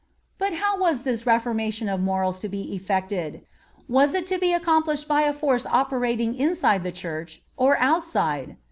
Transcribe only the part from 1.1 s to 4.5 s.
reformation of morals to be effected? Was it to